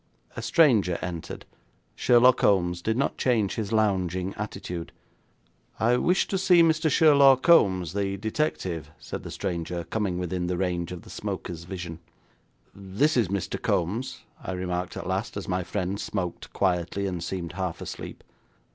[0.35, 1.45] A stranger entered.
[1.95, 4.91] Sherlaw Kombs did not change his lounging attitude.
[5.79, 6.89] 'I wish to see Mr.
[6.89, 11.99] Sherlaw Kombs, the detective,' said the stranger, coming within the range of the smoker's vision.
[12.73, 13.61] 'This is Mr.
[13.61, 18.23] Kombs,' I remarked at last, as my friend smoked quietly, and seemed half asleep.